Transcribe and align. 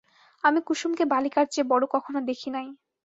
আমি 0.43 0.59
কুসুমকে 0.67 1.03
বালিকার 1.11 1.45
চেয়ে 1.47 1.69
বড়ো 1.71 1.87
কখনো 1.95 2.19
দেখি 2.29 2.49
নাই। 2.55 2.67